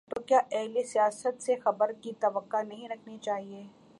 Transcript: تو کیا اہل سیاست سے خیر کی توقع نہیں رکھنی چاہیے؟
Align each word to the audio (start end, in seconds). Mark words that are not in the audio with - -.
تو 0.09 0.21
کیا 0.21 0.39
اہل 0.51 0.83
سیاست 0.83 1.41
سے 1.43 1.55
خیر 1.55 1.91
کی 2.01 2.11
توقع 2.19 2.61
نہیں 2.61 2.89
رکھنی 2.89 3.17
چاہیے؟ 3.21 3.63